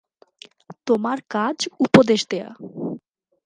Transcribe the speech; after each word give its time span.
তোমার 0.87 1.17
কাজ 1.31 1.57
উপদেশ 1.85 2.21
দেয়া। 2.31 2.49